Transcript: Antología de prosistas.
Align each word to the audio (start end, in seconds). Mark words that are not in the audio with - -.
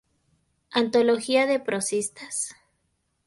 Antología 0.71 1.45
de 1.45 1.59
prosistas. 1.59 2.55